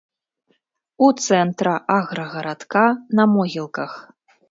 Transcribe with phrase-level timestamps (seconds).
[1.09, 2.85] У цэнтра аграгарадка,
[3.21, 3.91] на могілках.